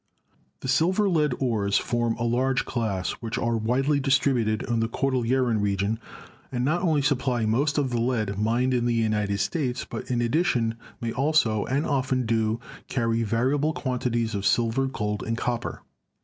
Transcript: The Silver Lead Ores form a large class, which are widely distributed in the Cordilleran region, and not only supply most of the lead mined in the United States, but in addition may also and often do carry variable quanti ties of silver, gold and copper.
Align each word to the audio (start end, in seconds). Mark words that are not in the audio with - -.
The 0.61 0.67
Silver 0.67 1.07
Lead 1.07 1.35
Ores 1.37 1.77
form 1.77 2.15
a 2.15 2.23
large 2.23 2.65
class, 2.65 3.11
which 3.21 3.37
are 3.37 3.55
widely 3.55 3.99
distributed 3.99 4.63
in 4.63 4.79
the 4.79 4.87
Cordilleran 4.89 5.61
region, 5.61 5.99
and 6.51 6.65
not 6.65 6.81
only 6.81 7.03
supply 7.03 7.45
most 7.45 7.77
of 7.77 7.91
the 7.91 8.01
lead 8.01 8.35
mined 8.39 8.73
in 8.73 8.87
the 8.87 8.95
United 8.95 9.39
States, 9.39 9.85
but 9.85 10.09
in 10.09 10.19
addition 10.19 10.73
may 11.01 11.13
also 11.13 11.65
and 11.65 11.85
often 11.85 12.25
do 12.25 12.59
carry 12.87 13.21
variable 13.21 13.73
quanti 13.73 14.09
ties 14.09 14.33
of 14.33 14.43
silver, 14.47 14.87
gold 14.87 15.21
and 15.21 15.37
copper. 15.37 15.83